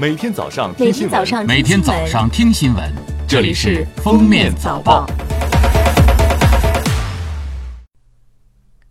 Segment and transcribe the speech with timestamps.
[0.00, 2.90] 每天早上听新闻，每天早上听新闻，
[3.28, 5.06] 这里是《封面早报》。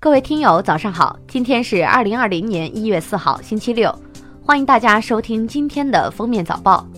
[0.00, 1.18] 各位听友，早上好！
[1.28, 3.94] 今天是二零二零年一月四号，星期六，
[4.42, 6.88] 欢迎大家收听今天的封面早报。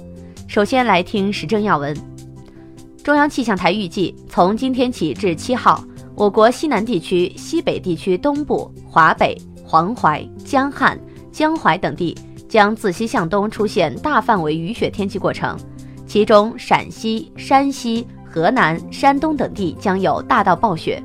[0.46, 1.92] 首先来听时政要闻。
[3.02, 5.82] 中央气象台预计，从今天起至七号，
[6.14, 10.96] 我国西南地区、西北地区东部、华北、黄淮、江汉、
[11.32, 12.16] 江淮等地
[12.48, 15.58] 将自西向东出现大范围雨雪天气过程，
[16.06, 21.02] 其中陕西、山西、河南、山东等地将有大到暴雪。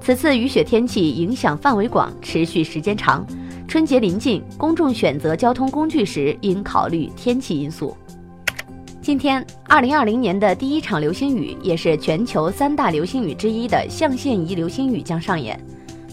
[0.00, 3.26] 此次雨雪天气影响范围广，持续时间长。
[3.66, 7.94] 春节临近，公众选择交通工具时应考虑天气因素。
[9.02, 15.58] 今天，二零二零年的第一场流星雨，也是全球三大流星雨之一的象限仪流星雨将上演。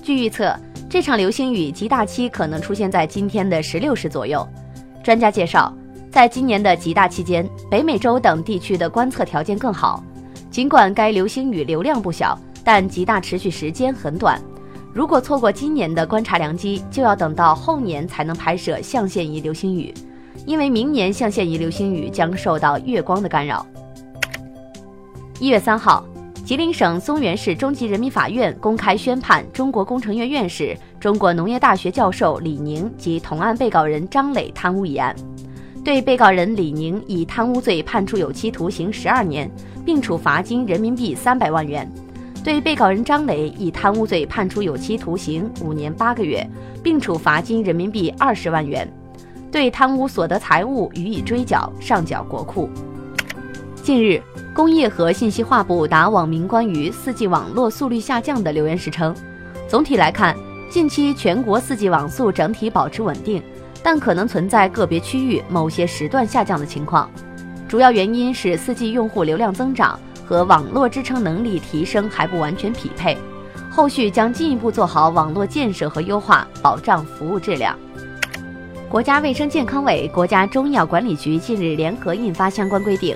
[0.03, 0.53] 据预测，
[0.95, 4.47] 这场流星雨极大期可能出现在今天的十六时左右。
[5.03, 5.75] 专家介绍，
[6.09, 10.01] 在今年的极大期间，北美洲等地区的观测条件更好。
[10.49, 14.41] 尽管该流星雨流量不小，但极大持续时间很短。
[14.93, 19.93] 如果错过今年的观察良机，就要等到后年才能拍摄象限仪流星雨，
[20.45, 23.67] 因为明年象限仪流星雨将受到月光的干扰。
[25.41, 26.05] 一月三号，
[26.45, 35.15] 吉林省松原市中级人民法院公开宣判中国工程院院士、中国农业大学教授李宁及同案被告人张磊贪污一案，
[35.83, 39.49] 对被告人李宁以贪污罪判处有期徒刑十二年，
[39.83, 41.83] 并处罚金人民币三百万元；
[42.43, 46.47] 对被告人张磊以贪污罪判处有期徒刑五年八个月，
[46.83, 48.87] 并处罚金人民币二十万元；
[49.51, 52.69] 对贪污所得财物予以追缴，上缴国库。
[53.85, 54.19] 近日，
[54.51, 59.15] 工业和信息化部答网民关于 4G 网络速率下降的留言时称，
[59.67, 60.35] 总体来看，
[60.71, 63.43] 近期全国 4G 网速整体保持稳定，
[63.83, 67.07] 但可能存在个别区域某些时段下降的情况。
[67.67, 73.15] 主要原因是 4G 用户流量增长和网络支撑能力提升还不完全匹配，
[73.69, 77.77] 后续将进一步做好网络建设和优化，保障服务质量。
[78.89, 83.15] 国家卫生健康委、国家中医药管理局近日联合印发相关规定。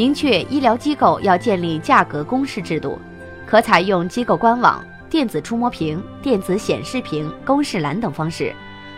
[0.00, 2.98] 明确医疗机构要建立价格公示制度，
[3.44, 8.50] 可采用机构官网、电子触摸屏、电子显示屏、公示栏等方式，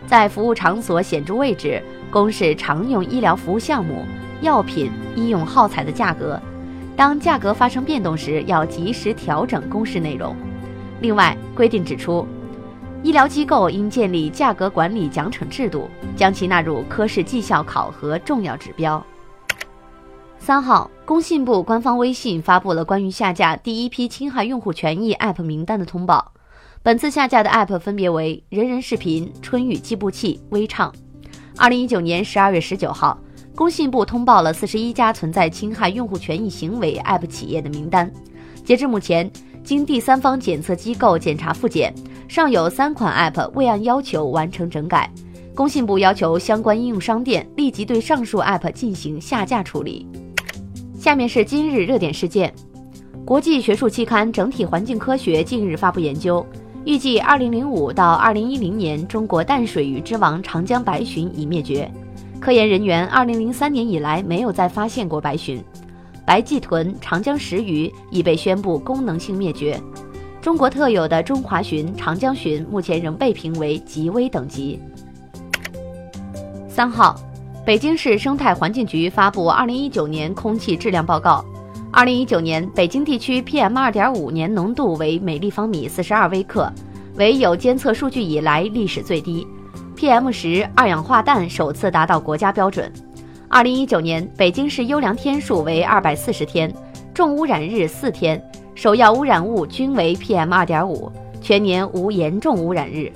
[0.06, 4.06] 在服务场所显著位置公示常用医疗服务项目、
[4.42, 6.40] 药品、医用耗材的价格。
[6.94, 10.36] 当价格发生变动时，要及时调整公示内容。
[11.00, 12.24] 另外，规定指出，
[13.02, 19.04] 医疗机构应建立价格管理奖惩制度，将其纳入科室绩效考核重要指标。
[20.44, 26.32] 三号，工信部官方微信发布了关于下架第一批侵害用户权益 App 名单的通报。
[26.82, 30.92] 本次下架的 App 分别为人人视频、春雨计步器、微畅。
[31.56, 33.16] 二零一九年十二月十九号，
[33.54, 38.12] 工信部通报了四十一家存在侵害用户权益行为 App 企业的名单。
[38.64, 39.30] 截至目前，
[39.62, 41.94] 经第三方检测机构检查复检，
[42.26, 45.08] 尚有三款 App 未按要求完成整改。
[45.54, 50.04] 工信部要求相关应用商店立即对上述 App 进行下架处理。
[51.02, 52.54] 下面是今日热点事件。
[53.24, 56.46] 国际学术期刊《整体环境科学》近日发布研究，
[56.84, 61.90] 预计2005到2010年，中国淡水鱼之王长江白鲟已灭绝。
[62.38, 65.60] 科研人员2003年以来没有再发现过白鲟。
[66.24, 69.76] 白鳍豚、长江石鱼已被宣布功能性灭绝。
[70.40, 74.78] 中国特有的中华鲟、长江鲟目前仍被评为极危等级。
[76.68, 77.20] 三号。
[77.64, 81.44] 北京市生态环境局发布二零一九年空气质量报告。
[81.92, 86.68] 二零一九年，北京地区 PM 二点五年浓度为每立方米四十二微克，
[87.14, 89.46] 为有监测数据以来历史最低。
[89.96, 92.92] PM 十二氧化氮首次达到国家标准。
[93.48, 96.72] 二零一九年，北京市优良天数为二百四十天，
[97.14, 98.42] 重污染日四天，
[98.74, 103.12] 首要污染物均为 PM 二点五，全年无严重污染日。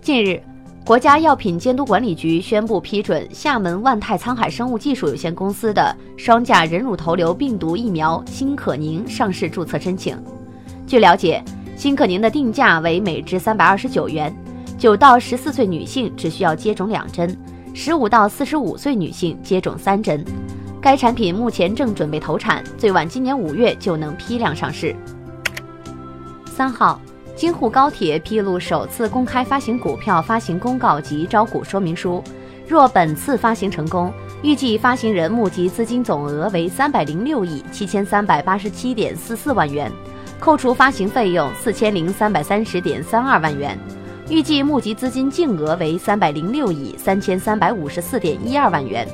[0.00, 0.40] 近日。
[0.84, 10.22] 国家药品监督管理局宣布批准厦门万泰沧海生物技术有限公司的双价人乳头瘤病毒疫苗新可宁上市注册申请。
[10.86, 11.42] 据了解，
[11.74, 14.30] 新可宁的定价为每支三百二十九元，
[14.76, 17.34] 九到十四岁女性只需要接种两针，
[17.72, 20.22] 十五到四十五岁女性接种三针。
[20.82, 24.94] 该产品目前正准备投产，最晚今年五月就能批量上市。
[26.44, 27.00] 三号。
[27.36, 32.22] 京沪高铁披露首次公开发行股票发行公告及招股说明书，
[32.66, 39.90] 若本次发行成功，预计发行人募集资金总额为三百零六亿七千三百八十七点四四万元，
[40.38, 43.76] 扣除发行费用四千零三百三十点三二万元，
[44.30, 49.06] 预计募集资金净额为三百零六亿三千三百五十四点一二万元，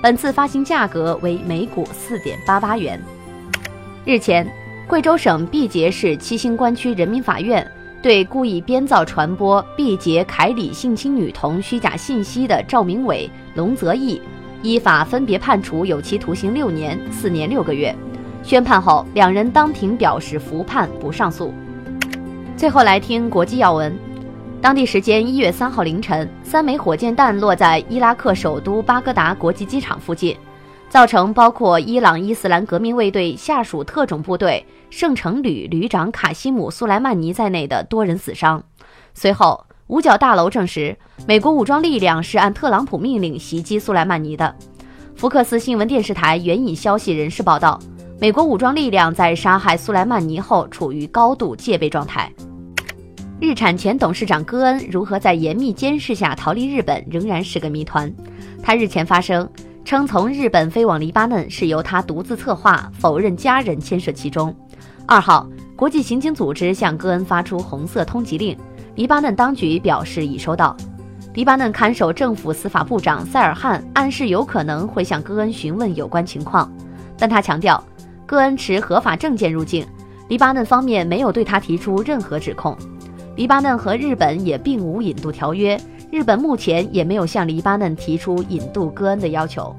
[0.00, 3.02] 本次发行价格为每股四点八八元。
[4.04, 4.46] 日前，
[4.86, 7.66] 贵州省毕节市七星关区人民法院
[8.02, 14.20] 对故意编造传播毕节凯里性侵女童虚假信息的赵明伟、龙泽义，
[14.62, 17.94] 依法分别判处有期徒刑六年、四年六个月。
[18.42, 21.52] 宣判后，两人当庭表示服判，不上诉。
[22.54, 23.96] 最后来听国际要闻。
[24.60, 30.36] 当地时间一月三号凌晨，三枚火箭弹落在伊拉克首都巴格达国际机场附近，
[30.94, 38.62] 造成包括伊朗伊斯兰革命卫队下属特种部队圣城旅旅长卡西姆·苏莱曼尼在内的多人死伤。
[39.12, 40.96] 随后，五角大楼证实，
[41.26, 44.54] 美国武装力量是按特朗普命令袭击苏莱曼尼的。
[45.16, 47.76] 福克斯新闻电视台援引消息人士报道，
[48.20, 52.32] 美国武装力量在杀害苏莱曼尼后处于高度戒备状态。
[53.40, 58.14] 日产前董事长戈恩如何在严密监视下逃离日本，仍然是个谜团。
[58.62, 59.46] 他日前发声
[59.84, 64.54] 称，从日本飞往黎巴嫩是由他独自策划，否认家人牵涉其中。
[65.06, 65.46] 二号，
[65.76, 68.56] 国际刑警组织向戈恩发出红色通缉令，
[68.94, 70.74] 黎巴嫩当局表示已收到。
[71.34, 76.72] 黎巴嫩看守政府司法部长塞尔汉暗示有可能会向戈恩询问有关情况，
[77.18, 77.82] 但他强调，
[78.24, 79.86] 戈恩持合法证件入境，
[80.28, 82.74] 黎巴嫩方面没有对他提出任何指控。
[83.36, 85.78] 黎巴嫩和日本也并无引渡条约，
[86.14, 89.74] 日本目前也没有向黎巴嫩提出引渡戈恩的要求。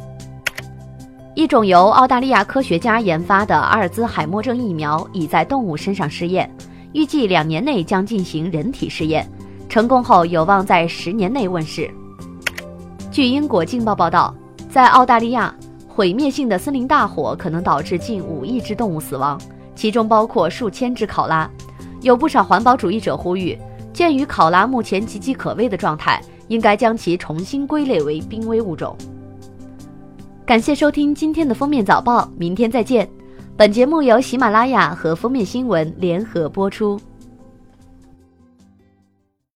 [1.33, 6.53] 一种由澳大利亚科学家研发的阿尔兹海默症疫苗已在动物身上试验，
[6.91, 9.25] 预计两年内将进行人体试验，
[9.69, 11.89] 成功后有望在十年内问世。
[13.09, 14.35] 据英国《镜报》报道，
[14.69, 15.55] 在澳大利亚，
[15.87, 19.39] 毁灭性的森林大火可能导致近五亿只动物死亡，
[19.73, 21.49] 其中包括数千只考拉。
[22.01, 23.57] 有不少环保主义者呼吁，
[23.95, 28.93] 鉴于考拉目前岌岌可危的状态，应该将其重新归类为濒危物种。
[30.45, 33.09] 感谢收听今天的封面早报，明天再见。
[33.55, 36.99] 本节目由喜马拉雅和封面新闻联合播出。